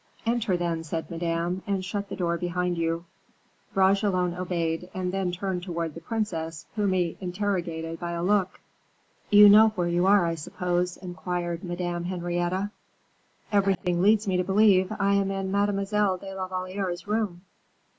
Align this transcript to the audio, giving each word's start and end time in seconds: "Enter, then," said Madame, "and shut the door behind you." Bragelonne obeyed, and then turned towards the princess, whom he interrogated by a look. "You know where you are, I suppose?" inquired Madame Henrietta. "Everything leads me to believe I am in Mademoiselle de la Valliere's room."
"Enter, 0.25 0.57
then," 0.57 0.83
said 0.83 1.11
Madame, 1.11 1.61
"and 1.67 1.85
shut 1.85 2.09
the 2.09 2.15
door 2.15 2.35
behind 2.35 2.75
you." 2.75 3.05
Bragelonne 3.75 4.33
obeyed, 4.33 4.89
and 4.95 5.11
then 5.11 5.31
turned 5.31 5.61
towards 5.61 5.93
the 5.93 6.01
princess, 6.01 6.65
whom 6.75 6.93
he 6.93 7.19
interrogated 7.21 7.99
by 7.99 8.13
a 8.13 8.23
look. 8.23 8.59
"You 9.29 9.47
know 9.47 9.67
where 9.75 9.87
you 9.89 10.07
are, 10.07 10.25
I 10.25 10.33
suppose?" 10.33 10.97
inquired 10.97 11.63
Madame 11.63 12.05
Henrietta. 12.05 12.71
"Everything 13.51 14.01
leads 14.01 14.27
me 14.27 14.37
to 14.37 14.43
believe 14.43 14.91
I 14.99 15.13
am 15.13 15.29
in 15.29 15.51
Mademoiselle 15.51 16.17
de 16.17 16.33
la 16.33 16.47
Valliere's 16.47 17.05
room." 17.05 17.43